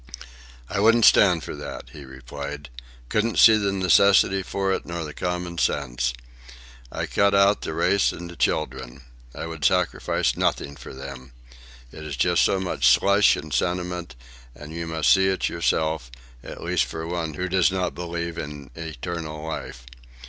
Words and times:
"I 0.67 0.79
wouldn't 0.79 1.05
stand 1.05 1.43
for 1.43 1.55
that," 1.57 1.89
he 1.93 2.05
replied. 2.05 2.69
"Couldn't 3.07 3.37
see 3.37 3.55
the 3.55 3.71
necessity 3.71 4.41
for 4.41 4.73
it, 4.73 4.83
nor 4.83 5.03
the 5.03 5.13
common 5.13 5.59
sense. 5.59 6.13
I 6.91 7.05
cut 7.05 7.35
out 7.35 7.61
the 7.61 7.75
race 7.75 8.11
and 8.11 8.27
the 8.27 8.35
children. 8.35 9.03
I 9.35 9.45
would 9.45 9.63
sacrifice 9.63 10.35
nothing 10.35 10.75
for 10.75 10.91
them. 10.95 11.33
It's 11.91 12.15
just 12.17 12.41
so 12.41 12.59
much 12.59 12.87
slush 12.87 13.35
and 13.35 13.53
sentiment, 13.53 14.15
and 14.55 14.73
you 14.73 14.87
must 14.87 15.13
see 15.13 15.27
it 15.27 15.49
yourself, 15.49 16.09
at 16.43 16.63
least 16.63 16.85
for 16.85 17.05
one 17.05 17.35
who 17.35 17.47
does 17.47 17.71
not 17.71 17.93
believe 17.93 18.39
in 18.39 18.71
eternal 18.75 19.43
life. 19.45 19.85